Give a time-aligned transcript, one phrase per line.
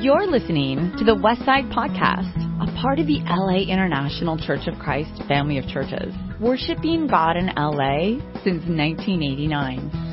[0.00, 5.22] You're listening to the Westside Podcast, a part of the LA International Church of Christ
[5.28, 10.04] family of churches, worshiping God in LA since 1989.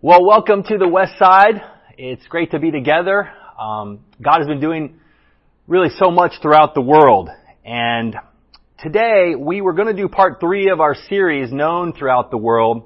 [0.00, 1.60] Well, welcome to the Westside.
[1.96, 3.30] It's great to be together.
[3.58, 5.00] Um, God has been doing
[5.66, 7.28] really so much throughout the world.
[7.64, 8.16] And
[8.78, 12.84] today we were going to do part three of our series, Known Throughout the World.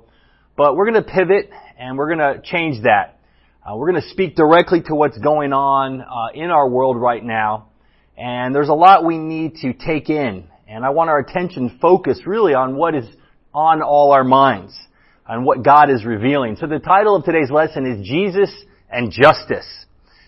[0.57, 1.51] But we're going to pivot
[1.83, 3.19] and we're going to change that.
[3.67, 7.25] Uh, we're going to speak directly to what's going on uh, in our world right
[7.25, 7.71] now.
[8.17, 10.45] And there's a lot we need to take in.
[10.69, 13.05] And I want our attention focused really on what is
[13.53, 14.79] on all our minds
[15.27, 16.57] and what God is revealing.
[16.57, 18.51] So the title of today's lesson is Jesus
[18.89, 19.67] and Justice.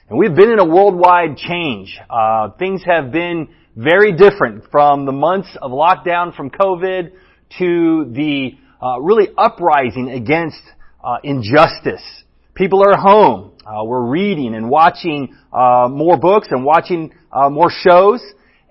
[0.09, 1.97] And we've been in a worldwide change.
[2.11, 7.13] Uh, things have been very different from the months of lockdown from COVID
[7.59, 10.61] to the uh, really uprising against
[11.05, 13.51] uh, injustice People are home.
[13.67, 18.23] Uh, we're reading and watching uh, more books and watching uh, more shows.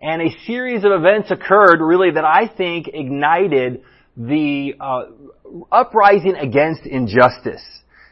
[0.02, 3.84] And a series of events occurred really that I think ignited
[4.16, 5.04] the uh,
[5.70, 7.62] uprising against injustice.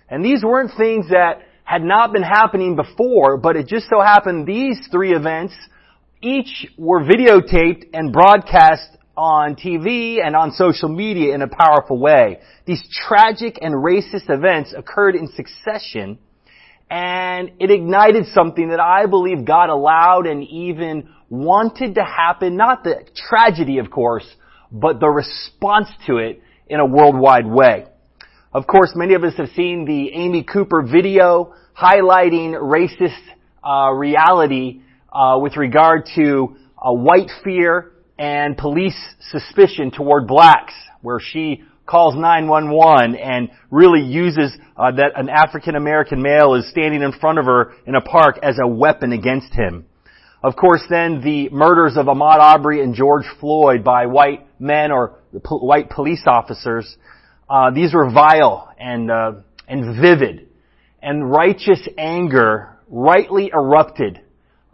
[0.10, 4.46] And these weren't things that had not been happening before, but it just so happened
[4.46, 5.54] these three events
[6.22, 12.40] each were videotaped and broadcast on TV and on social media in a powerful way.
[12.66, 16.20] These tragic and racist events occurred in succession
[16.90, 22.84] and it ignited something that I believe God allowed and even wanted to happen, not
[22.84, 24.26] the tragedy of course,
[24.72, 27.86] but the response to it in a worldwide way.
[28.54, 33.22] Of course, many of us have seen the Amy Cooper video highlighting racist
[33.64, 34.82] uh, reality
[35.12, 37.91] uh, with regard to uh, white fear
[38.22, 38.96] and police
[39.32, 46.22] suspicion toward blacks, where she calls 911 and really uses uh, that an African American
[46.22, 49.86] male is standing in front of her in a park as a weapon against him.
[50.44, 55.18] Of course, then the murders of Ahmaud Arbery and George Floyd by white men or
[55.50, 56.96] white police officers,
[57.50, 59.32] uh, these were vile and uh,
[59.68, 60.48] and vivid,
[61.02, 64.22] and righteous anger rightly erupted,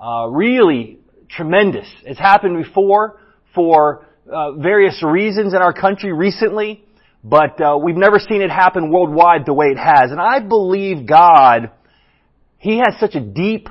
[0.04, 1.00] uh, really
[1.30, 1.88] tremendous.
[2.04, 3.22] It's happened before
[3.54, 6.84] for uh, various reasons in our country recently,
[7.24, 10.12] but uh, we've never seen it happen worldwide the way it has.
[10.12, 11.72] And I believe God,
[12.58, 13.70] He has such a deep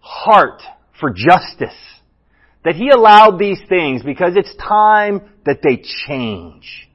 [0.00, 0.62] heart
[1.00, 1.78] for justice
[2.64, 6.88] that He allowed these things because it's time that they change.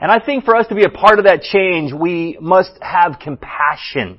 [0.00, 3.20] And I think for us to be a part of that change, we must have
[3.20, 4.18] compassion.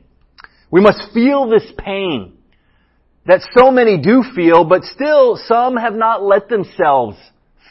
[0.71, 2.37] We must feel this pain
[3.25, 7.17] that so many do feel, but still some have not let themselves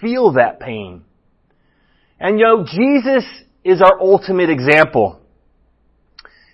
[0.00, 1.04] feel that pain.
[2.18, 3.24] And you know, Jesus
[3.64, 5.20] is our ultimate example.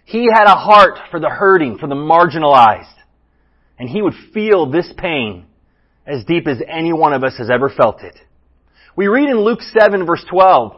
[0.05, 2.95] He had a heart for the hurting, for the marginalized.
[3.79, 5.45] And he would feel this pain
[6.07, 8.19] as deep as any one of us has ever felt it.
[8.97, 10.75] We read in Luke 7 verse 12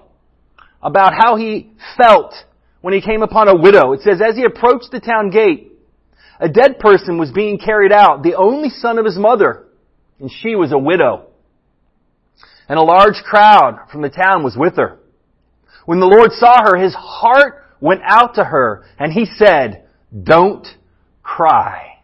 [0.83, 2.35] about how he felt
[2.81, 3.93] when he came upon a widow.
[3.93, 5.70] It says, as he approached the town gate,
[6.41, 9.67] a dead person was being carried out, the only son of his mother,
[10.19, 11.31] and she was a widow
[12.71, 15.01] and a large crowd from the town was with her.
[15.87, 19.89] When the Lord saw her, his heart went out to her, and he said,
[20.23, 20.65] Don't
[21.21, 21.99] cry.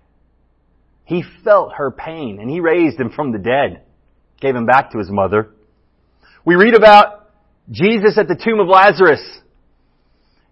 [1.04, 3.82] He felt her pain, and he raised him from the dead,
[4.41, 5.50] gave him back to his mother.
[6.44, 7.30] We read about
[7.70, 9.22] Jesus at the tomb of Lazarus,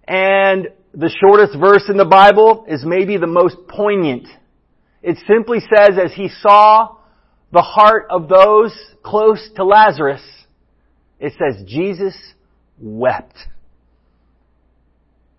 [0.07, 4.29] and the shortest verse in the Bible is maybe the most poignant.
[5.03, 6.97] It simply says, as he saw
[7.53, 8.73] the heart of those
[9.03, 10.23] close to Lazarus,
[11.19, 12.15] it says Jesus
[12.79, 13.37] wept.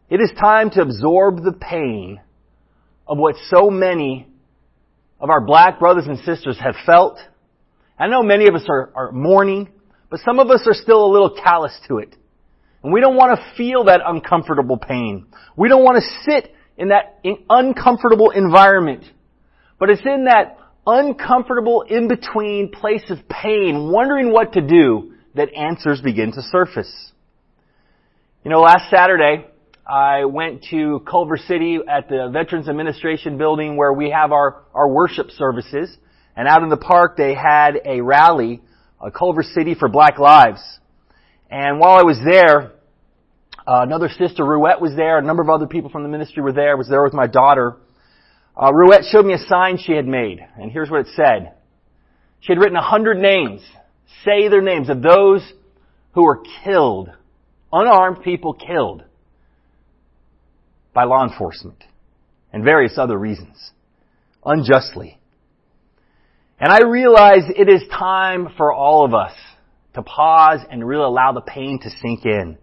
[0.09, 2.19] It is time to absorb the pain
[3.07, 4.27] of what so many
[5.19, 7.17] of our black brothers and sisters have felt.
[7.97, 9.69] I know many of us are, are mourning,
[10.09, 12.15] but some of us are still a little callous to it.
[12.85, 15.25] And we don't want to feel that uncomfortable pain.
[15.57, 17.19] We don't want to sit in that
[17.49, 19.05] uncomfortable environment.
[19.79, 25.99] But it's in that uncomfortable in-between place of pain, wondering what to do, that answers
[25.99, 27.11] begin to surface.
[28.43, 29.47] You know, last Saturday,
[29.87, 34.87] I went to Culver City at the Veterans Administration building where we have our, our
[34.87, 35.97] worship services.
[36.35, 38.61] And out in the park, they had a rally,
[39.01, 40.61] a Culver City for Black Lives.
[41.49, 42.73] And while I was there,
[43.67, 45.17] uh, another sister, Ruette, was there.
[45.17, 46.71] A number of other people from the ministry were there.
[46.71, 47.77] I was there with my daughter.
[48.55, 51.53] Uh, Ruette showed me a sign she had made, and here's what it said.
[52.41, 53.61] She had written a hundred names.
[54.23, 55.41] Say their names of those
[56.13, 57.09] who were killed.
[57.73, 59.03] Unarmed people killed.
[60.93, 61.83] by law enforcement
[62.53, 63.71] and various other reasons.
[64.43, 65.19] Unjustly.
[66.59, 69.33] And I realize it is time for all of us
[69.93, 72.57] to pause and really allow the pain to sink in.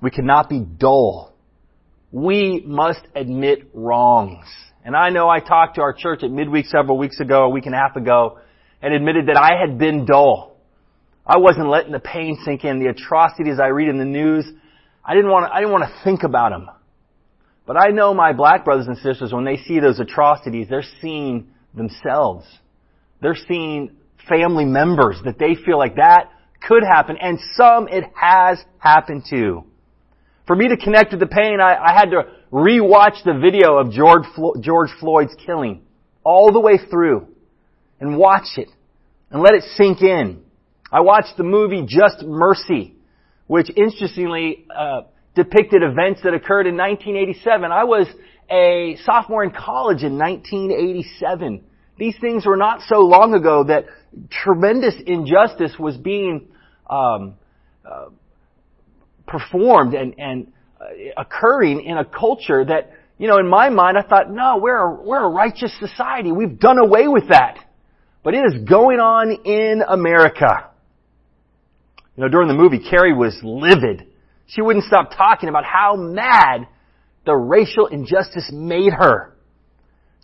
[0.00, 1.34] We cannot be dull.
[2.12, 4.46] We must admit wrongs.
[4.84, 7.66] And I know I talked to our church at midweek several weeks ago, a week
[7.66, 8.38] and a half ago,
[8.80, 10.56] and admitted that I had been dull.
[11.26, 12.80] I wasn't letting the pain sink in.
[12.80, 14.46] The atrocities I read in the news,
[15.04, 16.68] I didn't want to, I didn't want to think about them.
[17.66, 21.48] But I know my black brothers and sisters, when they see those atrocities, they're seeing
[21.74, 22.46] themselves.
[23.20, 23.96] They're seeing
[24.28, 26.30] family members that they feel like that
[26.66, 29.64] could happen, and some it has happened to.
[30.50, 33.92] For me to connect with the pain, I, I had to rewatch the video of
[33.92, 35.82] George, Flo- George Floyd's killing
[36.24, 37.28] all the way through
[38.00, 38.68] and watch it
[39.30, 40.42] and let it sink in.
[40.90, 42.96] I watched the movie Just Mercy,
[43.46, 45.02] which interestingly uh,
[45.36, 47.70] depicted events that occurred in 1987.
[47.70, 48.08] I was
[48.50, 51.62] a sophomore in college in 1987.
[51.96, 53.84] These things were not so long ago that
[54.32, 56.48] tremendous injustice was being
[56.90, 57.34] um,
[57.88, 58.06] uh,
[59.30, 60.84] performed and, and uh,
[61.16, 65.02] occurring in a culture that, you know, in my mind, I thought, no, we're a,
[65.02, 66.32] we're a righteous society.
[66.32, 67.58] We've done away with that.
[68.22, 70.70] But it is going on in America.
[72.16, 74.06] You know, during the movie, Carrie was livid.
[74.46, 76.66] She wouldn't stop talking about how mad
[77.24, 79.34] the racial injustice made her.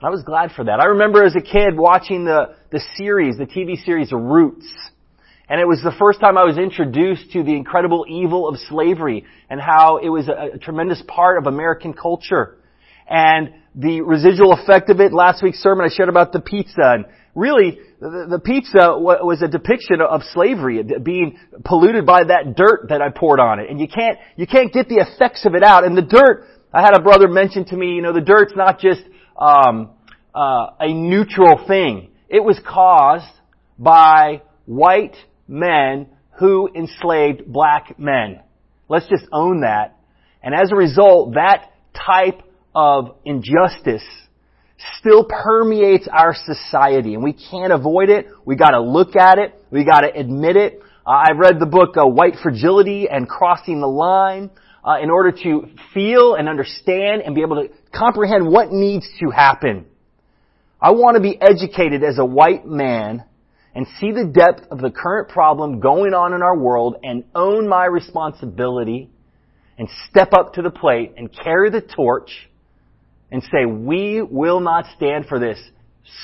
[0.02, 0.78] I was glad for that.
[0.78, 4.66] I remember as a kid watching the, the series, the TV series Roots.
[5.48, 9.24] And it was the first time I was introduced to the incredible evil of slavery
[9.48, 12.56] and how it was a, a tremendous part of American culture.
[13.08, 17.04] And the residual effect of it, last week's sermon I shared about the pizza and
[17.36, 23.00] really the, the pizza was a depiction of slavery being polluted by that dirt that
[23.00, 23.70] I poured on it.
[23.70, 25.84] And you can't, you can't get the effects of it out.
[25.84, 28.80] And the dirt, I had a brother mention to me, you know, the dirt's not
[28.80, 29.02] just
[29.38, 29.90] um,
[30.34, 32.10] uh, a neutral thing.
[32.28, 33.32] It was caused
[33.78, 35.16] by white
[35.48, 36.08] men
[36.38, 38.40] who enslaved black men.
[38.88, 39.96] Let's just own that.
[40.42, 42.42] And as a result, that type
[42.74, 44.04] of injustice
[44.98, 48.26] still permeates our society and we can't avoid it.
[48.44, 49.54] We gotta look at it.
[49.70, 50.80] We gotta admit it.
[51.06, 54.50] Uh, I've read the book uh, White Fragility and Crossing the Line
[54.84, 59.30] uh, in order to feel and understand and be able to comprehend what needs to
[59.30, 59.86] happen.
[60.80, 63.24] I want to be educated as a white man
[63.76, 67.68] and see the depth of the current problem going on in our world and own
[67.68, 69.10] my responsibility
[69.76, 72.48] and step up to the plate and carry the torch
[73.30, 75.58] and say, we will not stand for this.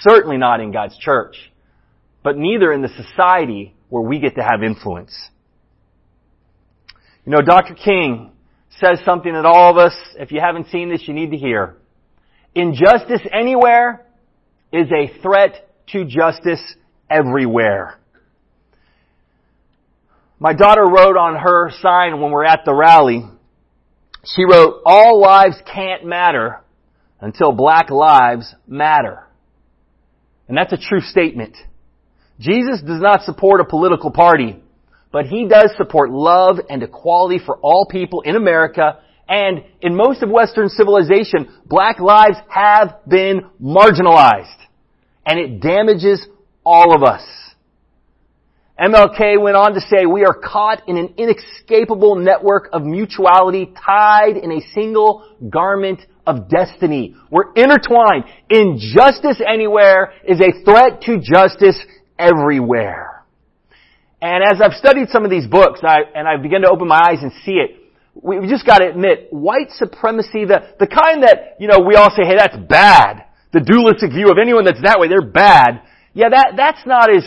[0.00, 1.37] Certainly not in God's church,
[2.25, 5.14] but neither in the society where we get to have influence.
[7.26, 7.75] You know, Dr.
[7.75, 8.32] King
[8.81, 11.76] says something that all of us, if you haven't seen this, you need to hear.
[12.54, 14.06] Injustice anywhere
[14.72, 16.76] is a threat to justice
[17.12, 17.99] everywhere.
[20.38, 23.23] My daughter wrote on her sign when we're at the rally,
[24.25, 26.61] she wrote, all lives can't matter
[27.20, 29.26] until black lives matter.
[30.49, 31.56] And that's a true statement.
[32.41, 34.61] Jesus does not support a political party,
[35.12, 38.99] but he does support love and equality for all people in America
[39.29, 44.59] and in most of Western civilization, black lives have been marginalized.
[45.25, 46.26] And it damages
[46.64, 47.23] all of us.
[48.81, 54.37] MLK went on to say, we are caught in an inescapable network of mutuality tied
[54.37, 57.14] in a single garment of destiny.
[57.31, 58.25] We're intertwined.
[58.49, 61.78] Injustice anywhere is a threat to justice
[62.19, 63.25] everywhere.
[64.21, 67.00] And as I've studied some of these books, I, and I begin to open my
[67.09, 67.83] eyes and see it,
[68.14, 72.11] we've just got to admit, white supremacy, the, the kind that, you know, we all
[72.11, 73.25] say, hey, that's bad.
[73.52, 75.83] The dualistic view of anyone that's that way, they're bad.
[76.14, 77.25] Yeah, that, that's not as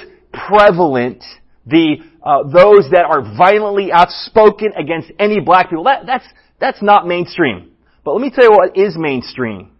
[0.47, 1.23] prevalent.
[1.65, 6.25] The, uh, those that are violently outspoken against any black people, that, that's,
[6.59, 7.71] that's not mainstream.
[8.03, 9.71] But let me tell you what is mainstream.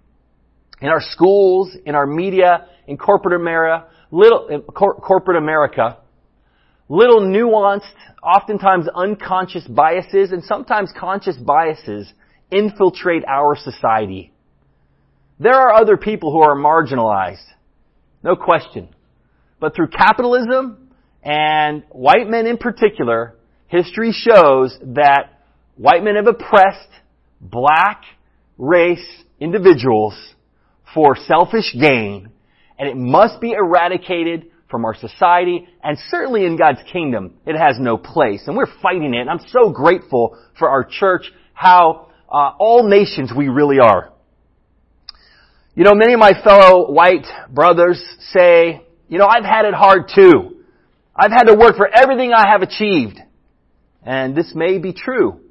[0.81, 5.97] In our schools, in our media, in corporate America, little, cor- corporate America,
[6.89, 7.93] little nuanced,
[8.23, 12.11] oftentimes unconscious biases and sometimes conscious biases
[12.51, 14.33] infiltrate our society.
[15.39, 17.45] There are other people who are marginalized.
[18.25, 18.89] No question.
[19.59, 20.89] But through capitalism
[21.23, 23.35] and white men in particular,
[23.67, 25.43] history shows that
[25.77, 26.89] white men have oppressed
[27.39, 28.01] black
[28.57, 29.05] race
[29.39, 30.15] individuals
[30.93, 32.31] for selfish gain
[32.79, 37.77] and it must be eradicated from our society and certainly in God's kingdom it has
[37.79, 42.51] no place and we're fighting it and I'm so grateful for our church how uh,
[42.57, 44.13] all nations we really are.
[45.77, 48.01] You know, many of my fellow white brothers
[48.31, 50.63] say, you know, I've had it hard too.
[51.13, 53.19] I've had to work for everything I have achieved.
[54.01, 55.41] And this may be true.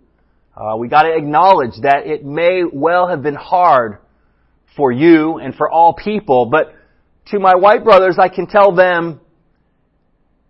[0.56, 3.98] Uh, we gotta acknowledge that it may well have been hard
[4.78, 6.74] for you and for all people, but
[7.26, 9.20] to my white brothers, I can tell them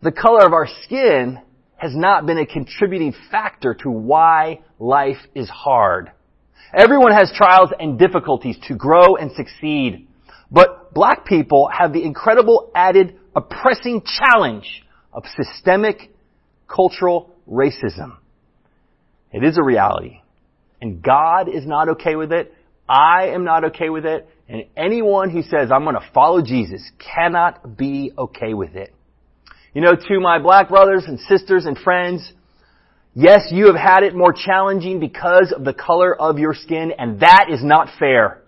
[0.04, 1.40] the color of our skin
[1.78, 6.12] has not been a contributing factor to why life is hard.
[6.76, 10.09] Everyone has trials and difficulties to grow and succeed.
[10.50, 16.11] But black people have the incredible added oppressing challenge of systemic
[16.69, 18.16] cultural racism.
[19.33, 20.21] It is a reality.
[20.81, 22.54] And God is not okay with it.
[22.88, 24.28] I am not okay with it.
[24.49, 28.95] And anyone who says, I'm going to follow Jesus cannot be okay with it.
[29.73, 32.33] You know, to my black brothers and sisters and friends,
[33.14, 37.21] yes, you have had it more challenging because of the color of your skin, and
[37.21, 38.42] that is not fair.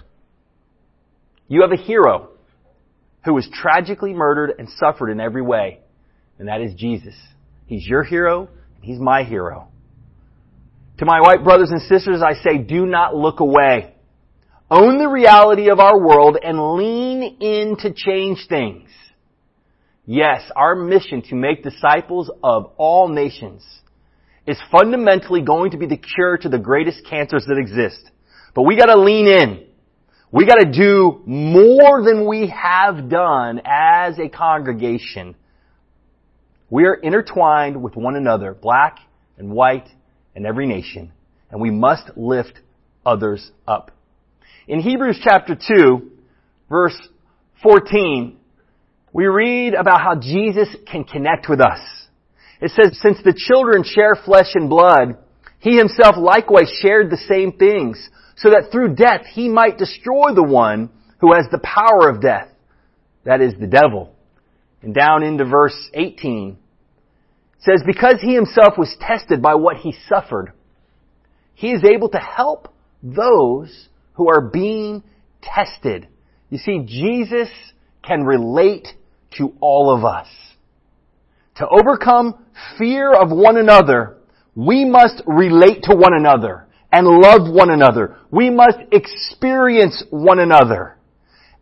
[1.49, 2.31] You have a hero
[3.25, 5.81] who was tragically murdered and suffered in every way,
[6.39, 7.15] and that is Jesus.
[7.67, 9.69] He's your hero, and he's my hero.
[10.99, 13.95] To my white brothers and sisters, I say, do not look away.
[14.71, 18.89] Own the reality of our world and lean in to change things.
[20.07, 23.63] Yes, our mission to make disciples of all nations
[24.47, 28.11] is fundamentally going to be the cure to the greatest cancers that exist.
[28.55, 29.67] But we gotta lean in.
[30.31, 35.35] We gotta do more than we have done as a congregation.
[36.71, 38.99] We are intertwined with one another, black
[39.39, 39.89] and white
[40.35, 41.13] and every nation,
[41.51, 42.61] and we must lift
[43.05, 43.93] others up.
[44.69, 46.11] In Hebrews chapter 2,
[46.69, 46.97] verse
[47.63, 48.37] 14,
[49.13, 51.81] we read about how Jesus can connect with us.
[52.61, 55.19] It says, since the children share flesh and blood,
[55.59, 60.43] he himself likewise shared the same things, so that through death he might destroy the
[60.43, 62.49] one who has the power of death.
[63.25, 64.15] That is the devil.
[64.83, 69.95] And down into verse 18, it says, because he himself was tested by what he
[70.09, 70.53] suffered,
[71.55, 72.73] he is able to help
[73.03, 75.03] those who are being
[75.43, 76.07] tested.
[76.51, 77.49] You see, Jesus
[78.03, 78.89] can relate
[79.39, 80.29] to all of us.
[81.59, 82.45] To overcome
[82.79, 84.19] fear of one another,
[84.55, 88.17] we must relate to one another and love one another.
[88.31, 90.97] We must experience one another.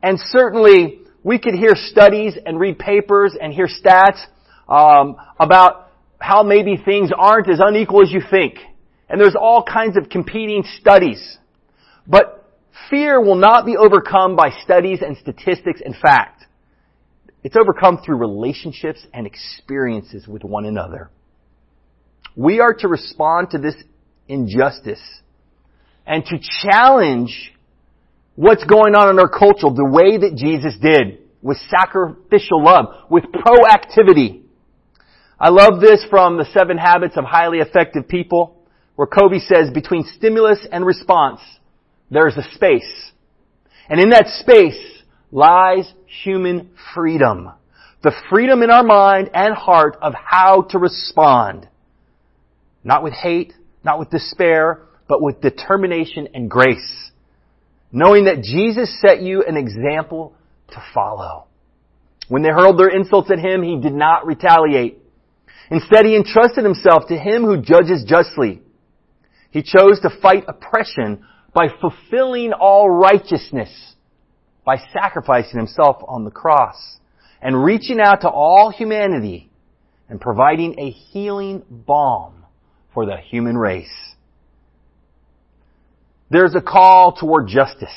[0.02, 4.20] And certainly, we could hear studies and read papers and hear stats
[4.68, 8.58] um, about how maybe things aren't as unequal as you think.
[9.08, 11.38] And there's all kinds of competing studies.
[12.06, 12.50] But
[12.90, 16.44] fear will not be overcome by studies and statistics and fact.
[17.44, 21.10] It's overcome through relationships and experiences with one another.
[22.34, 23.76] We are to respond to this
[24.26, 25.02] injustice
[26.06, 27.52] and to challenge
[28.34, 33.24] what's going on in our culture the way that Jesus did with sacrificial love, with
[33.24, 34.40] proactivity.
[35.38, 38.62] I love this from the seven habits of highly effective people
[38.96, 41.40] where Covey says between stimulus and response,
[42.10, 43.12] there's a space.
[43.88, 44.78] And in that space,
[45.30, 45.92] lies
[46.22, 47.50] human freedom.
[48.02, 51.68] The freedom in our mind and heart of how to respond.
[52.82, 57.10] Not with hate, not with despair, but with determination and grace.
[57.90, 60.34] Knowing that Jesus set you an example
[60.70, 61.46] to follow.
[62.28, 64.98] When they hurled their insults at him, he did not retaliate.
[65.70, 68.60] Instead, he entrusted himself to him who judges justly.
[69.50, 73.93] He chose to fight oppression by fulfilling all righteousness
[74.64, 76.98] by sacrificing himself on the cross
[77.42, 79.50] and reaching out to all humanity
[80.08, 82.44] and providing a healing balm
[82.92, 84.14] for the human race.
[86.30, 87.94] There's a call toward justice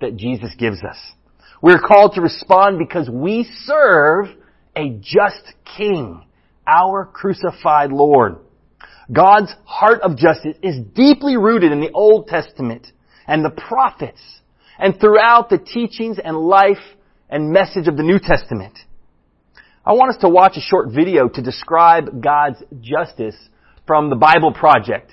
[0.00, 0.98] that Jesus gives us.
[1.62, 4.26] We're called to respond because we serve
[4.76, 6.24] a just King,
[6.66, 8.36] our crucified Lord.
[9.10, 12.86] God's heart of justice is deeply rooted in the Old Testament
[13.26, 14.20] and the prophets
[14.78, 16.82] and throughout the teachings and life
[17.28, 18.78] and message of the New Testament.
[19.86, 23.36] I want us to watch a short video to describe God's justice
[23.86, 25.12] from the Bible Project,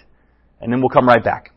[0.62, 1.52] and then we'll come right back.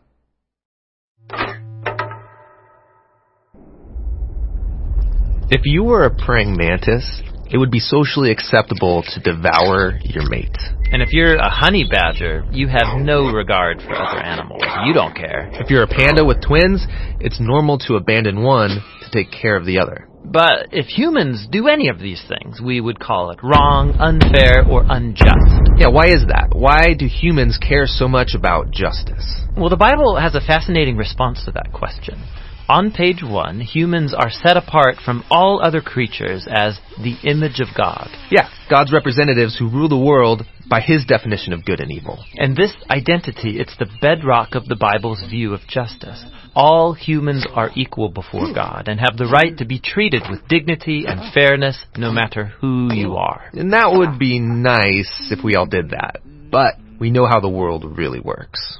[5.49, 10.57] If you were a praying mantis, it would be socially acceptable to devour your mate.
[10.91, 12.99] And if you're a honey badger, you have oh.
[12.99, 14.63] no regard for other animals.
[14.85, 15.49] You don't care.
[15.53, 16.85] If you're a panda with twins,
[17.19, 20.07] it's normal to abandon one to take care of the other.
[20.23, 24.83] But if humans do any of these things, we would call it wrong, unfair, or
[24.89, 25.69] unjust.
[25.77, 26.49] Yeah, why is that?
[26.51, 29.25] Why do humans care so much about justice?
[29.55, 32.19] Well, the Bible has a fascinating response to that question.
[32.67, 37.67] On page one, humans are set apart from all other creatures as the image of
[37.77, 38.09] God.
[38.31, 42.25] Yeah, God's representatives who rule the world by his definition of good and evil.
[42.33, 46.25] And this identity, it's the bedrock of the Bible's view of justice.
[46.55, 51.03] All humans are equal before God and have the right to be treated with dignity
[51.07, 53.47] and fairness no matter who you are.
[53.53, 56.21] And that would be nice if we all did that.
[56.49, 58.79] But we know how the world really works.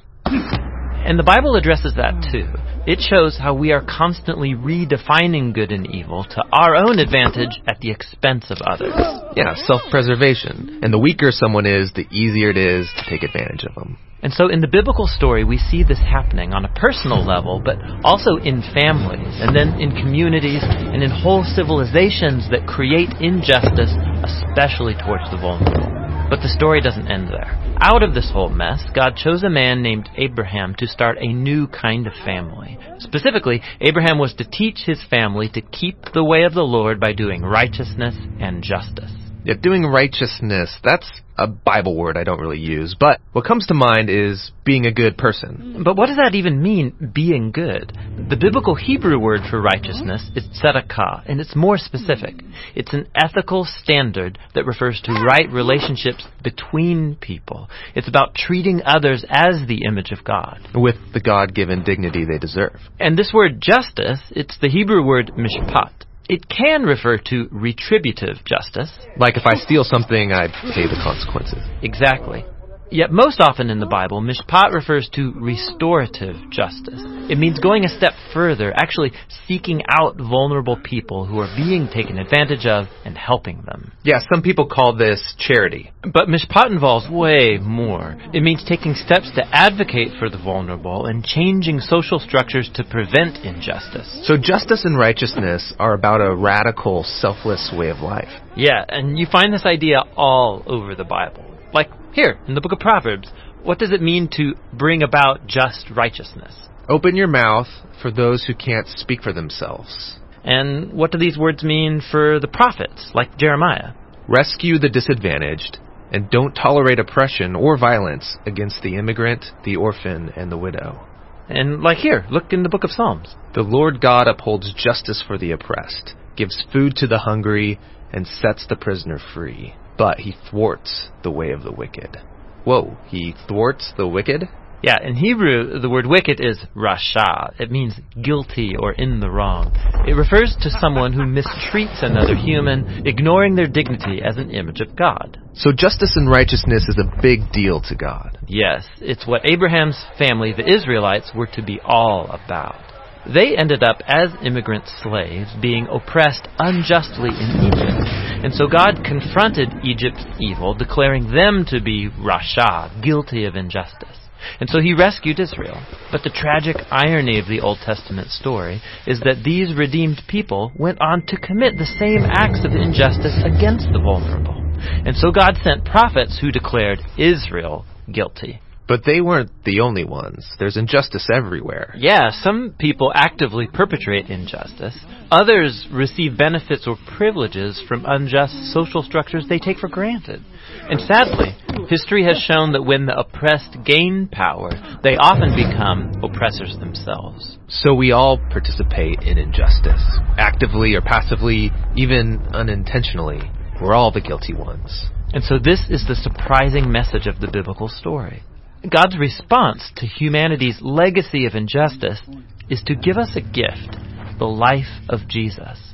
[1.05, 2.31] And the Bible addresses that hmm.
[2.31, 2.49] too.
[2.87, 7.79] It shows how we are constantly redefining good and evil to our own advantage at
[7.79, 8.93] the expense of others.
[9.35, 10.81] Yeah, self-preservation.
[10.81, 13.97] And the weaker someone is, the easier it is to take advantage of them.
[14.21, 17.77] And so in the biblical story, we see this happening on a personal level, but
[18.03, 23.93] also in families, and then in communities, and in whole civilizations that create injustice,
[24.25, 26.04] especially towards the vulnerable.
[26.27, 27.55] But the story doesn't end there.
[27.79, 31.67] Out of this whole mess, God chose a man named Abraham to start a new
[31.67, 32.79] kind of family.
[32.97, 37.13] Specifically, Abraham was to teach his family to keep the way of the Lord by
[37.13, 39.24] doing righteousness and justice.
[39.45, 43.75] Yeah, doing righteousness, that's a Bible word I don't really use, but what comes to
[43.75, 45.83] mind is being a good person.
[45.83, 47.95] But what does that even mean, being good?
[48.27, 52.41] The biblical Hebrew word for righteousness is tzedakah, and it's more specific.
[52.73, 57.69] It's an ethical standard that refers to right relationships between people.
[57.93, 60.59] It's about treating others as the image of God.
[60.73, 62.79] With the God-given dignity they deserve.
[62.99, 65.91] And this word justice, it's the Hebrew word mishpat.
[66.27, 68.91] It can refer to retributive justice.
[69.17, 71.61] Like if I steal something, I pay the consequences.
[71.83, 72.43] Exactly.
[72.91, 77.01] Yet most often in the Bible, mishpat refers to restorative justice.
[77.29, 79.11] It means going a step further, actually
[79.47, 83.91] seeking out vulnerable people who are being taken advantage of and helping them.
[84.03, 85.91] Yeah, some people call this charity.
[86.03, 88.15] But mishpat involves way more.
[88.33, 93.43] It means taking steps to advocate for the vulnerable and changing social structures to prevent
[93.43, 94.21] injustice.
[94.23, 98.29] So justice and righteousness are about a radical, selfless way of life.
[98.55, 101.43] Yeah, and you find this idea all over the Bible.
[101.73, 103.29] Like here, in the book of Proverbs,
[103.61, 106.55] what does it mean to bring about just righteousness?
[106.87, 107.67] Open your mouth
[108.01, 110.17] for those who can't speak for themselves.
[110.41, 113.91] And what do these words mean for the prophets, like Jeremiah?
[114.29, 115.77] Rescue the disadvantaged,
[116.09, 121.05] and don't tolerate oppression or violence against the immigrant, the orphan, and the widow.
[121.49, 123.35] And like here, look in the book of Psalms.
[123.55, 127.77] The Lord God upholds justice for the oppressed, gives food to the hungry,
[128.13, 132.17] and sets the prisoner free but he thwarts the way of the wicked.
[132.63, 134.47] Whoa, he thwarts the wicked?
[134.83, 137.59] Yeah, in Hebrew, the word wicked is rasha.
[137.59, 139.71] It means guilty or in the wrong.
[140.07, 144.95] It refers to someone who mistreats another human, ignoring their dignity as an image of
[144.95, 145.39] God.
[145.55, 148.37] So justice and righteousness is a big deal to God.
[148.47, 152.94] Yes, it's what Abraham's family, the Israelites, were to be all about.
[153.31, 158.05] They ended up as immigrant slaves being oppressed unjustly in Egypt.
[158.45, 164.19] And so God confronted Egypt's evil, declaring them to be Rasha, guilty of injustice.
[164.59, 165.81] And so he rescued Israel.
[166.11, 171.01] But the tragic irony of the Old Testament story is that these redeemed people went
[171.01, 174.61] on to commit the same acts of injustice against the vulnerable.
[174.77, 178.61] And so God sent prophets who declared Israel guilty.
[178.87, 180.47] But they weren't the only ones.
[180.59, 181.95] There's injustice everywhere.
[181.97, 184.97] Yeah, some people actively perpetrate injustice.
[185.31, 190.43] Others receive benefits or privileges from unjust social structures they take for granted.
[190.87, 191.55] And sadly,
[191.89, 194.69] history has shown that when the oppressed gain power,
[195.01, 197.57] they often become oppressors themselves.
[197.67, 200.03] So we all participate in injustice,
[200.37, 203.41] actively or passively, even unintentionally.
[203.81, 205.09] We're all the guilty ones.
[205.33, 208.43] And so this is the surprising message of the biblical story.
[208.89, 212.21] God's response to humanity's legacy of injustice
[212.69, 213.97] is to give us a gift,
[214.39, 215.93] the life of Jesus.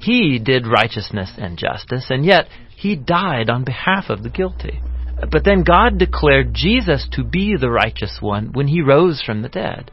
[0.00, 4.80] He did righteousness and justice, and yet he died on behalf of the guilty.
[5.30, 9.50] But then God declared Jesus to be the righteous one when he rose from the
[9.50, 9.90] dead.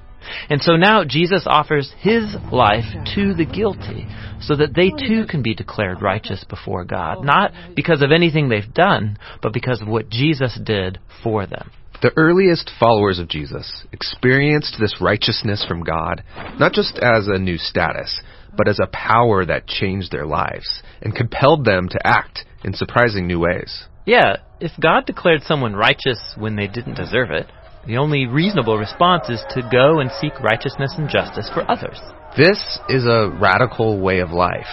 [0.50, 4.08] And so now Jesus offers his life to the guilty
[4.42, 8.74] so that they too can be declared righteous before God, not because of anything they've
[8.74, 11.72] done, but because of what Jesus did for them.
[12.00, 16.24] The earliest followers of Jesus experienced this righteousness from God
[16.60, 18.22] not just as a new status,
[18.56, 23.26] but as a power that changed their lives and compelled them to act in surprising
[23.26, 23.86] new ways.
[24.06, 27.48] Yeah, if God declared someone righteous when they didn't deserve it,
[27.88, 32.00] the only reasonable response is to go and seek righteousness and justice for others.
[32.38, 34.70] This is a radical way of life.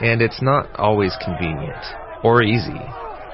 [0.00, 1.84] And it's not always convenient
[2.22, 2.80] or easy.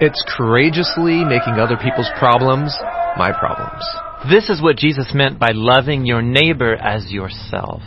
[0.00, 2.72] It's courageously making other people's problems
[3.16, 3.84] my problems.
[4.30, 7.82] This is what Jesus meant by loving your neighbor as yourself.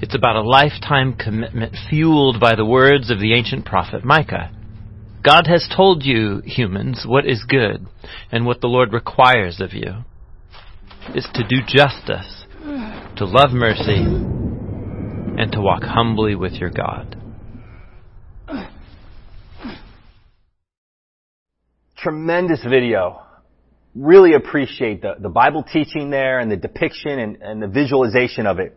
[0.00, 4.50] It's about a lifetime commitment fueled by the words of the ancient prophet Micah.
[5.24, 7.86] God has told you, humans, what is good
[8.32, 10.04] and what the Lord requires of you
[11.14, 12.44] is to do justice,
[13.16, 14.02] to love mercy,
[15.38, 17.16] and to walk humbly with your God.
[21.96, 23.22] Tremendous video.
[23.94, 28.58] Really appreciate the, the Bible teaching there and the depiction and, and the visualization of
[28.58, 28.76] it.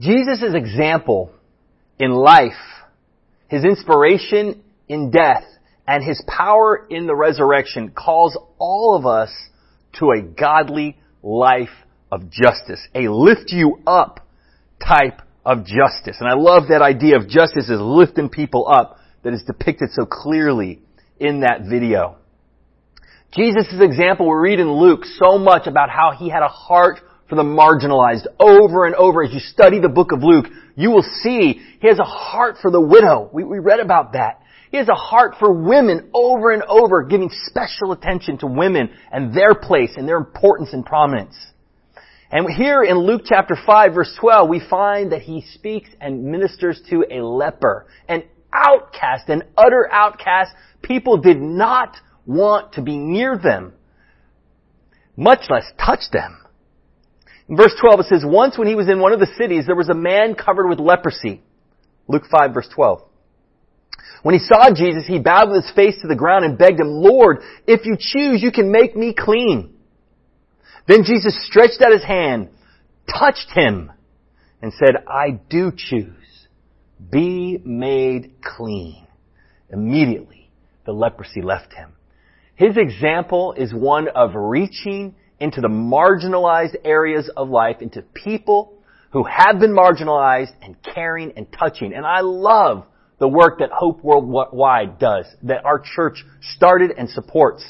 [0.00, 1.30] Jesus' example
[1.98, 2.52] in life,
[3.48, 5.44] his inspiration in death,
[5.86, 9.30] and his power in the resurrection calls all of us
[9.98, 11.70] to a godly life
[12.10, 14.26] of justice, a lift you up
[14.86, 16.16] type of justice.
[16.20, 20.04] And I love that idea of justice as lifting people up that is depicted so
[20.04, 20.81] clearly
[21.22, 22.16] in that video.
[23.32, 27.36] Jesus' example, we read in Luke so much about how he had a heart for
[27.36, 29.22] the marginalized over and over.
[29.22, 32.70] As you study the book of Luke, you will see he has a heart for
[32.70, 33.30] the widow.
[33.32, 34.42] We, we read about that.
[34.70, 39.34] He has a heart for women over and over, giving special attention to women and
[39.34, 41.36] their place and their importance and prominence.
[42.30, 46.80] And here in Luke chapter 5 verse 12, we find that he speaks and ministers
[46.88, 50.52] to a leper, an outcast, an utter outcast.
[50.82, 53.72] People did not want to be near them,
[55.16, 56.38] much less touch them.
[57.48, 59.76] In verse 12 it says, Once when he was in one of the cities, there
[59.76, 61.42] was a man covered with leprosy.
[62.08, 63.02] Luke 5 verse 12.
[64.22, 66.88] When he saw Jesus, he bowed with his face to the ground and begged him,
[66.88, 69.74] Lord, if you choose, you can make me clean.
[70.86, 72.50] Then Jesus stretched out his hand,
[73.08, 73.90] touched him,
[74.60, 76.21] and said, I do choose.
[77.10, 79.06] Be made clean.
[79.70, 80.50] Immediately,
[80.84, 81.92] the leprosy left him.
[82.54, 88.78] His example is one of reaching into the marginalized areas of life, into people
[89.10, 91.92] who have been marginalized and caring and touching.
[91.92, 92.84] And I love
[93.18, 97.64] the work that Hope Worldwide does, that our church started and supports.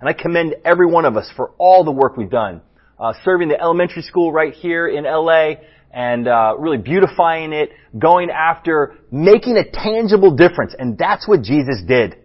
[0.00, 2.60] And I commend every one of us for all the work we've done.
[2.98, 5.54] Uh, serving the elementary school right here in LA
[5.94, 10.74] and uh, really beautifying it, going after making a tangible difference.
[10.76, 12.16] And that's what Jesus did.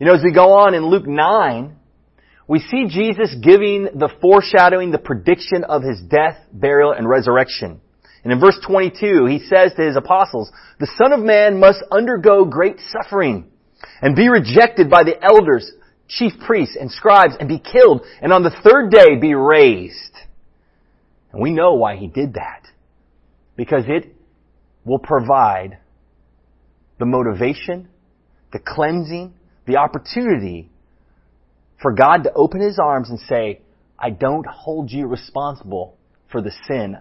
[0.00, 1.76] You know, as we go on in Luke 9,
[2.48, 7.80] we see Jesus giving the foreshadowing, the prediction of his death, burial, and resurrection.
[8.24, 10.50] And in verse 22, he says to his apostles,
[10.80, 13.50] the Son of Man must undergo great suffering
[14.02, 15.70] and be rejected by the elders,
[16.08, 20.16] chief priests, and scribes and be killed and on the third day be raised.
[21.32, 22.59] And we know why he did that.
[23.60, 24.16] Because it
[24.86, 25.80] will provide
[26.98, 27.90] the motivation,
[28.54, 29.34] the cleansing,
[29.66, 30.70] the opportunity
[31.82, 33.60] for God to open his arms and say,
[33.98, 35.98] I don't hold you responsible
[36.32, 36.96] for the sin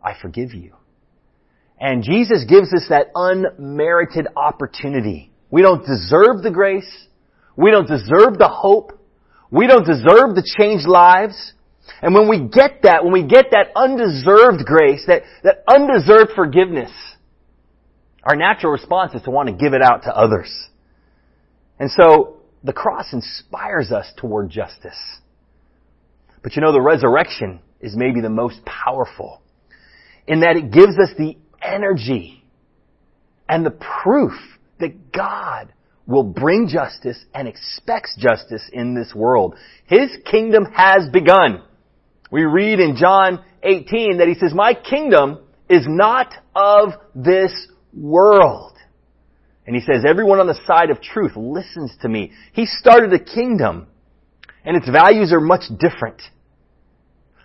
[0.00, 0.76] I forgive you.
[1.80, 5.32] And Jesus gives us that unmerited opportunity.
[5.50, 7.08] We don't deserve the grace.
[7.56, 8.92] We don't deserve the hope.
[9.50, 11.54] We don't deserve the changed lives.
[12.02, 16.90] And when we get that, when we get that undeserved grace, that, that undeserved forgiveness,
[18.22, 20.50] our natural response is to want to give it out to others.
[21.78, 24.98] And so the cross inspires us toward justice.
[26.42, 29.40] But you know, the resurrection is maybe the most powerful
[30.26, 32.44] in that it gives us the energy
[33.48, 34.32] and the proof
[34.78, 35.72] that God
[36.06, 39.54] will bring justice and expects justice in this world.
[39.86, 41.62] His kingdom has begun.
[42.30, 45.38] We read in John 18 that he says, my kingdom
[45.68, 47.52] is not of this
[47.92, 48.76] world.
[49.66, 52.32] And he says, everyone on the side of truth listens to me.
[52.52, 53.86] He started a kingdom
[54.64, 56.20] and its values are much different.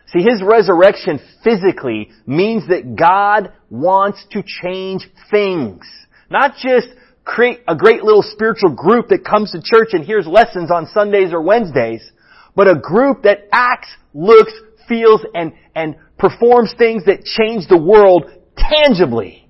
[0.08, 5.86] See, His resurrection physically means that God wants to change things.
[6.30, 6.88] Not just
[7.24, 11.34] create a great little spiritual group that comes to church and hears lessons on Sundays
[11.34, 12.10] or Wednesdays,
[12.56, 14.54] but a group that acts, looks,
[14.88, 18.26] feels, and, and performs things that change the world
[18.58, 19.48] tangibly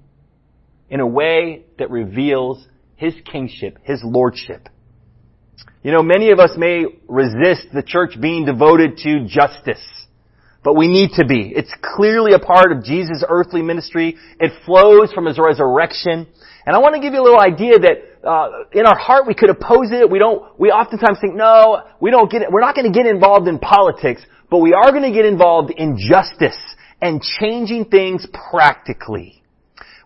[0.89, 4.69] in a way that reveals His kingship, His lordship.
[5.83, 9.83] You know, many of us may resist the church being devoted to justice.
[10.63, 11.53] But we need to be.
[11.55, 14.17] It's clearly a part of Jesus' earthly ministry.
[14.39, 16.25] It flows from His resurrection.
[16.65, 19.35] And I want to give you a little idea that uh, in our heart we
[19.35, 20.09] could oppose it.
[20.09, 20.59] We don't.
[20.59, 22.41] We oftentimes think, no, we don't get.
[22.41, 22.51] It.
[22.51, 25.71] We're not going to get involved in politics, but we are going to get involved
[25.71, 26.57] in justice
[27.01, 29.43] and changing things practically.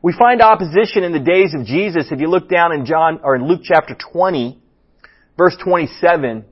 [0.01, 2.07] We find opposition in the days of Jesus.
[2.11, 4.57] If you look down in John, or in Luke chapter 20,
[5.37, 6.45] verse 27,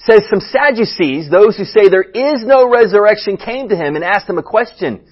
[0.00, 4.28] says some Sadducees, those who say there is no resurrection, came to him and asked
[4.28, 5.06] him a question.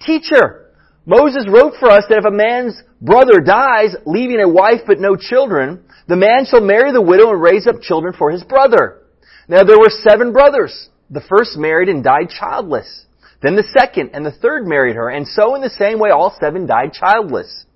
[0.00, 0.63] Teacher,
[1.06, 5.16] Moses wrote for us that if a man's brother dies, leaving a wife but no
[5.16, 9.02] children, the man shall marry the widow and raise up children for his brother.
[9.48, 10.88] Now there were seven brothers.
[11.10, 13.04] The first married and died childless.
[13.42, 16.34] Then the second and the third married her, and so in the same way all
[16.40, 17.66] seven died childless.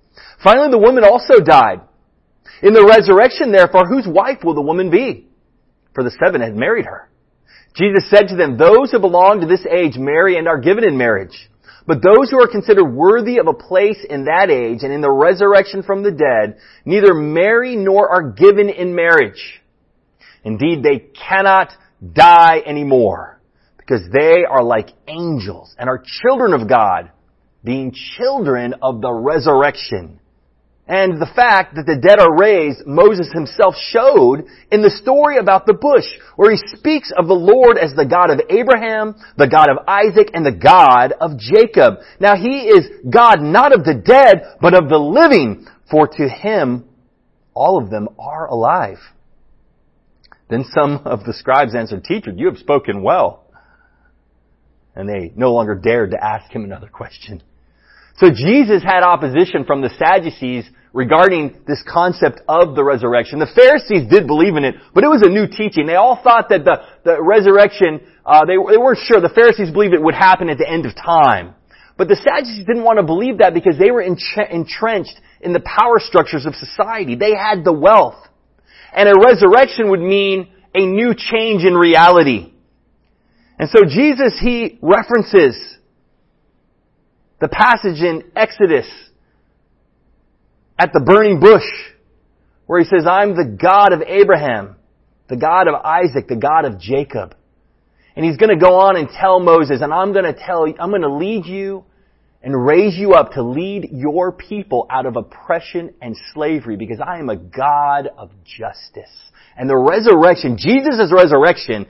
[0.43, 1.81] Finally the woman also died.
[2.63, 5.27] In the resurrection therefore, whose wife will the woman be?
[5.93, 7.09] For the seven had married her.
[7.75, 10.97] Jesus said to them, those who belong to this age marry and are given in
[10.97, 11.48] marriage.
[11.89, 15.11] But those who are considered worthy of a place in that age and in the
[15.11, 19.59] resurrection from the dead neither marry nor are given in marriage.
[20.43, 21.71] Indeed, they cannot
[22.13, 23.41] die anymore
[23.77, 27.09] because they are like angels and are children of God,
[27.63, 30.19] being children of the resurrection.
[30.89, 35.67] And the fact that the dead are raised, Moses himself showed in the story about
[35.67, 39.69] the bush, where he speaks of the Lord as the God of Abraham, the God
[39.69, 41.99] of Isaac, and the God of Jacob.
[42.19, 46.85] Now he is God not of the dead, but of the living, for to him
[47.53, 48.97] all of them are alive.
[50.49, 53.43] Then some of the scribes answered, Teacher, you have spoken well.
[54.95, 57.43] And they no longer dared to ask him another question.
[58.17, 63.39] So Jesus had opposition from the Sadducees regarding this concept of the resurrection.
[63.39, 65.85] The Pharisees did believe in it, but it was a new teaching.
[65.85, 69.21] They all thought that the, the resurrection, uh, they, they weren't sure.
[69.21, 71.53] The Pharisees believed it would happen at the end of time.
[71.97, 75.99] But the Sadducees didn't want to believe that because they were entrenched in the power
[75.99, 77.15] structures of society.
[77.15, 78.15] They had the wealth.
[78.93, 82.53] And a resurrection would mean a new change in reality.
[83.59, 85.77] And so Jesus, he references
[87.41, 88.87] the passage in Exodus
[90.79, 91.67] at the burning bush
[92.65, 94.77] where he says, I'm the God of Abraham,
[95.27, 97.35] the God of Isaac, the God of Jacob.
[98.15, 100.89] And he's going to go on and tell Moses, and I'm going to tell I'm
[100.89, 101.83] going to lead you
[102.41, 107.19] and raise you up to lead your people out of oppression and slavery because I
[107.19, 109.11] am a God of justice.
[109.57, 111.85] And the resurrection, Jesus' resurrection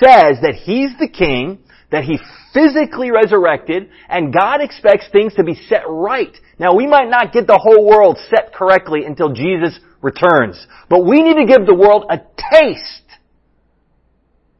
[0.00, 1.58] says that He's the King,
[1.90, 2.18] that He
[2.52, 6.36] physically resurrected, and God expects things to be set right.
[6.58, 11.22] Now we might not get the whole world set correctly until Jesus returns, but we
[11.22, 12.18] need to give the world a
[12.52, 13.02] taste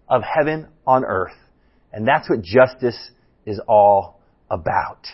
[0.08, 1.36] of heaven on earth.
[1.92, 3.10] And that's what justice
[3.44, 5.06] is all about.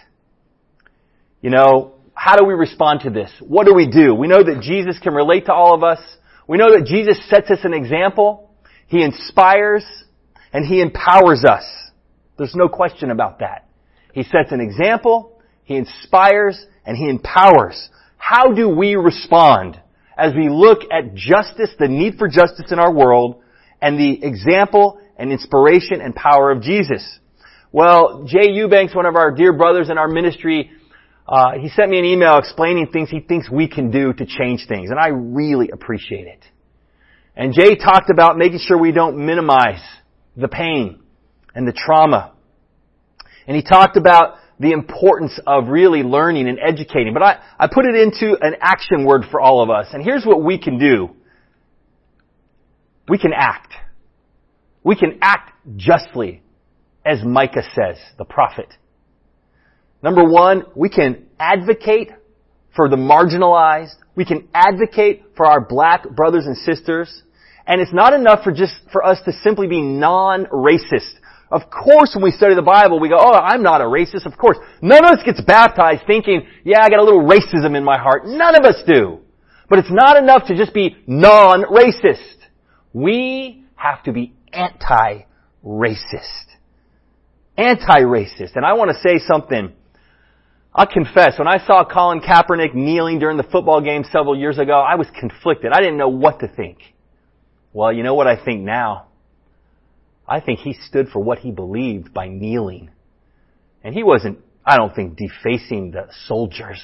[1.41, 3.31] You know, how do we respond to this?
[3.41, 4.15] What do we do?
[4.15, 6.01] We know that Jesus can relate to all of us.
[6.47, 8.51] We know that Jesus sets us an example.
[8.87, 9.85] He inspires
[10.53, 11.65] and He empowers us.
[12.37, 13.69] There's no question about that.
[14.13, 17.89] He sets an example, He inspires, and He empowers.
[18.17, 19.81] How do we respond
[20.17, 23.43] as we look at justice, the need for justice in our world,
[23.81, 27.19] and the example and inspiration and power of Jesus?
[27.71, 30.71] Well, Jay Eubanks, one of our dear brothers in our ministry,
[31.27, 34.67] uh, he sent me an email explaining things he thinks we can do to change
[34.69, 36.45] things, and I really appreciate it.
[37.37, 39.83] And Jay talked about making sure we don't minimize
[40.37, 41.01] the pain
[41.55, 42.33] and the trauma.
[43.47, 47.13] And he talked about the importance of really learning and educating.
[47.13, 49.89] But I, I put it into an action word for all of us.
[49.93, 51.11] And here's what we can do.
[53.09, 53.73] We can act.
[54.83, 56.43] We can act justly,
[57.05, 58.69] as Micah says, the prophet.
[60.03, 62.11] Number one, we can advocate
[62.77, 63.95] for the marginalized.
[64.15, 67.23] We can advocate for our black brothers and sisters.
[67.67, 71.15] And it's not enough for just, for us to simply be non-racist.
[71.51, 74.27] Of course, when we study the Bible, we go, oh, I'm not a racist.
[74.27, 74.59] Of course.
[74.83, 78.27] None of us gets baptized thinking, yeah, I got a little racism in my heart.
[78.27, 79.21] None of us do.
[79.69, 82.37] But it's not enough to just be non-racist.
[82.93, 85.27] We have to be anti-racist.
[87.57, 88.57] Anti-racist.
[88.57, 89.73] And I want to say something
[90.77, 94.81] I'll confess, when I saw Colin Kaepernick kneeling during the football game several years ago,
[94.81, 95.71] I was conflicted.
[95.73, 96.79] I didn't know what to think.
[97.73, 99.07] Well, you know what I think now?
[100.27, 102.91] I think he stood for what he believed by kneeling.
[103.83, 106.83] And he wasn't, I don't think, defacing the soldiers.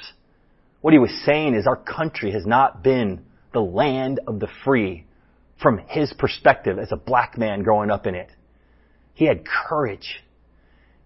[0.81, 5.07] What he was saying is our country has not been the land of the free
[5.61, 8.31] from his perspective as a black man growing up in it.
[9.14, 10.22] He had courage.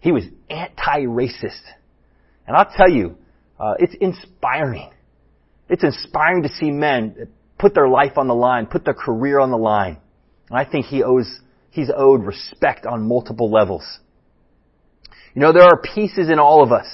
[0.01, 1.63] He was anti-racist.
[2.47, 3.17] And I'll tell you,
[3.59, 4.91] uh, it's inspiring.
[5.69, 9.51] It's inspiring to see men put their life on the line, put their career on
[9.51, 9.99] the line.
[10.51, 11.41] And I think he owes,
[11.75, 13.99] he's owed respect on multiple levels.
[15.35, 16.87] You know, there are pieces in all of us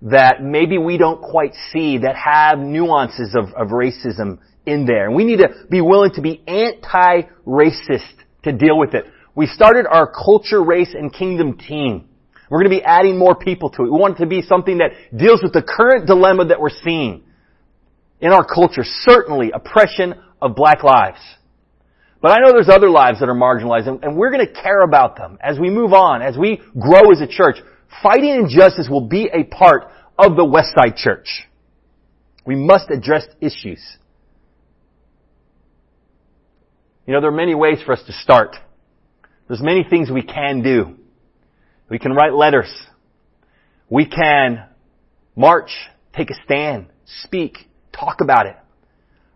[0.00, 5.06] that maybe we don't quite see that have nuances of, of racism in there.
[5.06, 9.04] And we need to be willing to be anti-racist to deal with it.
[9.34, 12.08] We started our culture, race, and kingdom team.
[12.48, 13.84] We're going to be adding more people to it.
[13.84, 17.24] We want it to be something that deals with the current dilemma that we're seeing
[18.20, 18.82] in our culture.
[18.84, 21.20] Certainly oppression of black lives.
[22.20, 25.16] But I know there's other lives that are marginalized and, we're going to care about
[25.16, 27.56] them as we move on, as we grow as a church.
[28.02, 29.84] Fighting injustice will be a part
[30.18, 31.28] of the Westside Church.
[32.44, 33.80] We must address issues.
[37.06, 38.56] You know, there are many ways for us to start.
[39.46, 40.96] There's many things we can do.
[41.88, 42.70] We can write letters.
[43.88, 44.64] We can
[45.34, 45.70] march,
[46.14, 46.88] take a stand,
[47.22, 47.56] speak,
[47.92, 48.56] talk about it.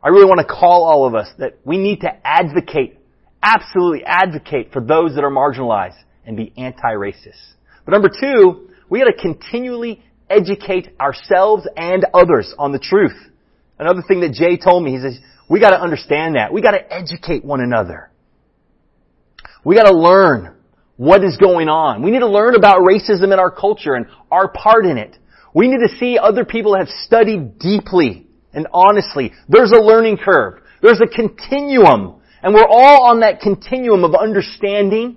[0.03, 2.99] I really want to call all of us that we need to advocate,
[3.43, 7.55] absolutely advocate for those that are marginalized and be anti-racist.
[7.85, 13.17] But number two, we got to continually educate ourselves and others on the truth.
[13.79, 16.53] Another thing that Jay told me, he says, we got to understand that.
[16.53, 18.11] We got to educate one another.
[19.65, 20.57] We got to learn
[20.97, 22.03] what is going on.
[22.03, 25.17] We need to learn about racism in our culture and our part in it.
[25.55, 29.33] We need to see other people have studied deeply and honestly.
[29.49, 30.61] There's a learning curve.
[30.81, 32.21] There's a continuum.
[32.43, 35.17] And we're all on that continuum of understanding.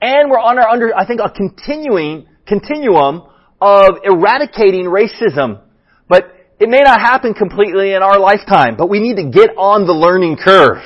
[0.00, 3.22] And we're on our under, I think a continuing, continuum
[3.60, 5.60] of eradicating racism.
[6.08, 6.24] But
[6.60, 9.92] it may not happen completely in our lifetime, but we need to get on the
[9.92, 10.82] learning curve.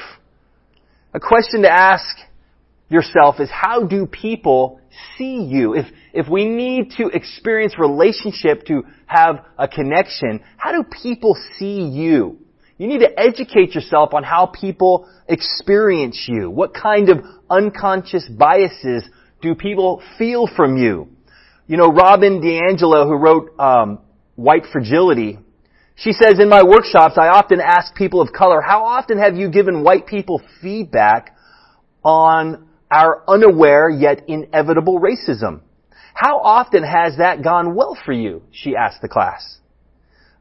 [1.14, 2.16] A question to ask
[2.88, 4.80] yourself is how do people
[5.16, 5.74] see you?
[5.74, 5.86] If,
[6.18, 12.38] if we need to experience relationship to have a connection, how do people see you?
[12.76, 16.50] You need to educate yourself on how people experience you.
[16.50, 19.08] What kind of unconscious biases
[19.40, 21.08] do people feel from you?
[21.68, 24.00] You know, Robin DiAngelo, who wrote um,
[24.34, 25.38] White Fragility,
[25.94, 29.50] she says, in my workshops, I often ask people of color, how often have you
[29.50, 31.36] given white people feedback
[32.02, 35.60] on our unaware yet inevitable racism.
[36.18, 38.42] How often has that gone well for you?
[38.50, 39.58] She asked the class.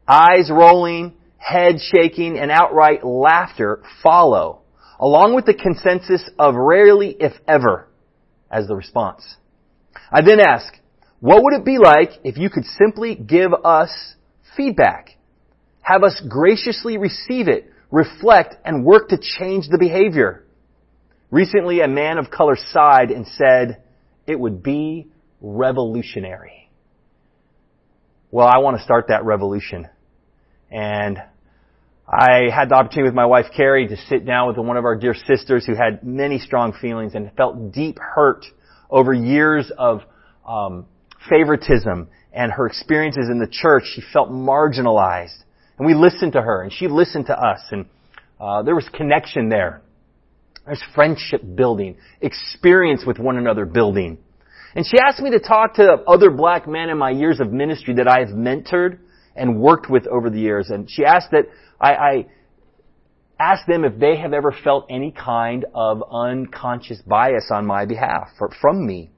[0.08, 4.62] Eyes rolling, head shaking, and outright laughter follow,
[5.00, 7.88] along with the consensus of rarely if ever
[8.50, 9.36] as the response.
[10.12, 10.66] I then ask,
[11.20, 14.16] what would it be like if you could simply give us
[14.56, 15.10] feedback?
[15.84, 20.44] Have us graciously receive it, reflect, and work to change the behavior.
[21.30, 23.84] Recently, a man of color sighed and said,
[24.26, 26.70] it would be revolutionary.
[28.32, 29.88] Well, I want to start that revolution.
[30.70, 31.18] And
[32.08, 34.96] I had the opportunity with my wife Carrie to sit down with one of our
[34.96, 38.46] dear sisters who had many strong feelings and felt deep hurt
[38.90, 40.02] over years of
[40.48, 40.86] um,
[41.30, 43.84] favoritism and her experiences in the church.
[43.94, 45.44] She felt marginalized,
[45.78, 47.86] and we listened to her, and she listened to us, and
[48.40, 49.82] uh, there was connection there.
[50.66, 54.18] There's friendship building, experience with one another building.
[54.78, 57.96] And she asked me to talk to other black men in my years of ministry
[57.96, 59.00] that I have mentored
[59.36, 60.70] and worked with over the years.
[60.70, 61.46] And she asked that
[61.82, 62.26] I, I
[63.40, 68.30] ask them if they have ever felt any kind of unconscious bias on my behalf
[68.40, 69.10] or from me.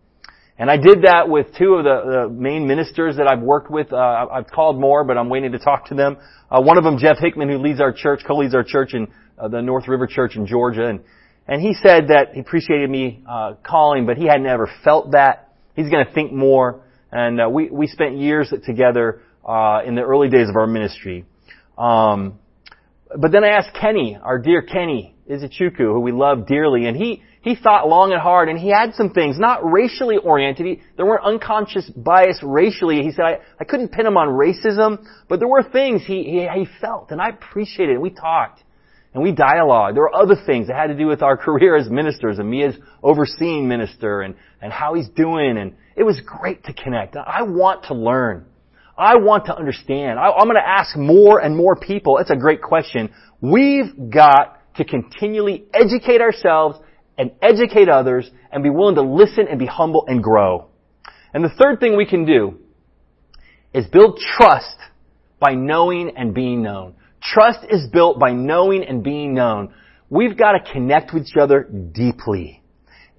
[0.58, 3.91] And I did that with two of the, the main ministers that I've worked with.
[3.91, 6.15] Uh, I've called more, but I'm waiting to talk to them.
[6.50, 9.50] Uh, one of them, Jeff Hickman, who leads our church, co-leads our church in uh,
[9.50, 10.88] the North River Church in Georgia.
[10.88, 11.02] And
[11.50, 15.48] and he said that he appreciated me uh, calling, but he had never felt that.
[15.80, 16.82] He's going to think more.
[17.10, 21.26] And uh, we we spent years together uh, in the early days of our ministry.
[21.78, 22.39] Um,
[23.15, 27.24] but then I asked Kenny, our dear Kenny Izuchukwu, who we love dearly, and he
[27.42, 30.65] he thought long and hard, and he had some things not racially oriented.
[30.65, 33.02] He, there weren't unconscious bias racially.
[33.02, 36.48] He said I, I couldn't pin him on racism, but there were things he he,
[36.54, 38.02] he felt, and I appreciated it.
[38.02, 38.63] We talked
[39.13, 39.96] and we dialogue.
[39.96, 42.63] There were other things that had to do with our career as ministers and me
[42.63, 45.58] as overseeing minister and, and how he's doing.
[45.58, 47.15] And it was great to connect.
[47.15, 48.45] I want to learn.
[48.98, 50.19] I want to understand.
[50.19, 52.17] I, I'm going to ask more and more people.
[52.17, 53.13] It's a great question.
[53.41, 56.79] We've got to continually educate ourselves
[57.17, 60.67] and educate others and be willing to listen and be humble and grow.
[61.33, 62.60] And the third thing we can do
[63.73, 64.77] is build trust
[65.40, 66.96] by knowing and being known.
[67.21, 69.73] Trust is built by knowing and being known.
[70.10, 72.63] We've got to connect with each other deeply.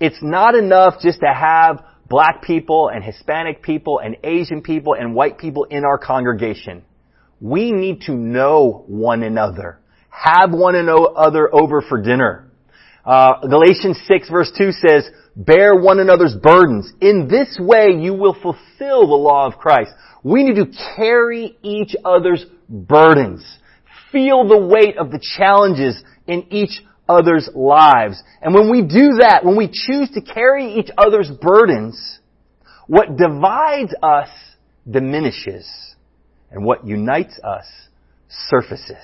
[0.01, 5.15] It's not enough just to have black people and Hispanic people and Asian people and
[5.15, 6.83] white people in our congregation.
[7.41, 9.79] We need to know one another.
[10.09, 12.51] Have one another over for dinner.
[13.05, 16.93] Uh, Galatians 6 verse 2 says, bear one another's burdens.
[17.01, 19.91] In this way you will fulfill the law of Christ.
[20.23, 23.45] We need to carry each other's burdens.
[24.13, 28.23] Feel the weight of the challenges in each other's lives.
[28.41, 32.21] And when we do that, when we choose to carry each other's burdens,
[32.87, 34.29] what divides us
[34.89, 35.69] diminishes
[36.51, 37.67] and what unites us
[38.29, 38.97] surfaces.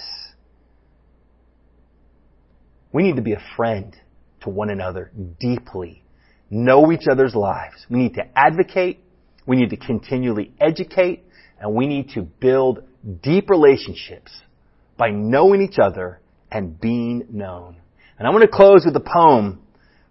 [2.92, 3.94] We need to be a friend
[4.42, 6.02] to one another deeply,
[6.48, 7.84] know each other's lives.
[7.90, 9.00] We need to advocate,
[9.46, 11.24] we need to continually educate,
[11.60, 12.82] and we need to build
[13.22, 14.32] deep relationships
[14.96, 17.76] by knowing each other and being known.
[18.18, 19.60] And I'm going to close with a poem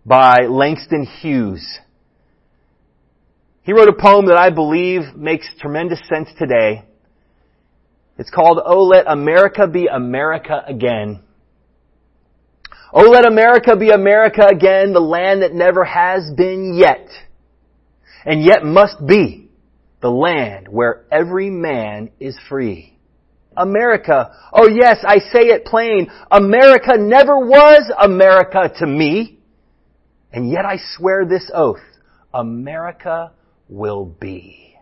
[0.06, 1.80] by Langston Hughes.
[3.64, 6.84] He wrote a poem that I believe makes tremendous sense today.
[8.18, 11.22] It's called Oh Let America Be America Again.
[12.97, 17.10] Oh let America be America again, the land that never has been yet,
[18.24, 19.49] and yet must be,
[20.01, 22.95] the land where every man is free.
[23.58, 29.39] America, oh yes, I say it plain, America never was America to me,
[30.32, 31.80] and yet I swear this oath,
[32.34, 33.32] America
[33.70, 34.76] will be.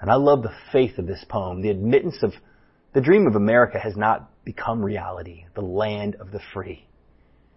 [0.00, 2.32] And I love the faith of this poem, the admittance of
[2.92, 6.86] the dream of America has not become reality, the land of the free,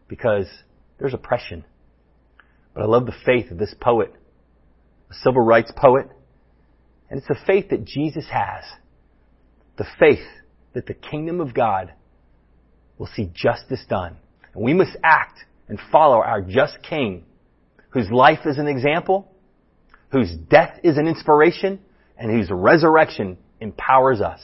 [0.08, 0.48] because
[0.98, 1.66] there's oppression.
[2.74, 4.14] But I love the faith of this poet,
[5.10, 6.08] a civil rights poet,
[7.10, 8.64] and it's the faith that Jesus has,
[9.78, 10.26] the faith
[10.74, 11.94] that the kingdom of God
[12.98, 14.18] will see justice done.
[14.54, 17.24] And we must act and follow our just king,
[17.90, 19.32] whose life is an example,
[20.12, 21.80] whose death is an inspiration,
[22.18, 24.42] and whose resurrection empowers us.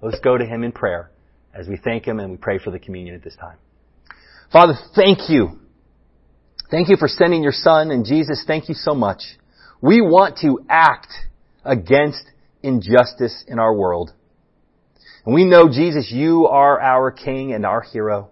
[0.00, 1.10] Let's go to him in prayer
[1.54, 3.56] as we thank him and we pray for the communion at this time.
[4.52, 5.60] Father, thank you.
[6.70, 9.22] Thank you for sending your son and Jesus, thank you so much.
[9.80, 11.12] We want to act
[11.64, 12.22] against
[12.62, 14.12] injustice in our world.
[15.24, 18.30] And we know, Jesus, you are our King and our hero.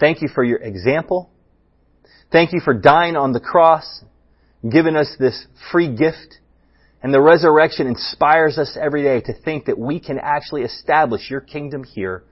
[0.00, 1.30] Thank you for your example.
[2.32, 4.04] Thank you for dying on the cross,
[4.68, 6.38] giving us this free gift.
[7.02, 11.40] And the resurrection inspires us every day to think that we can actually establish your
[11.40, 12.24] kingdom here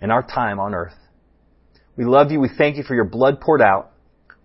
[0.00, 0.94] in our time on earth.
[1.96, 2.40] We love you.
[2.40, 3.90] We thank you for your blood poured out.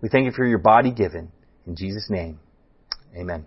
[0.00, 1.30] We thank you for your body given.
[1.66, 2.40] In Jesus' name,
[3.16, 3.46] amen.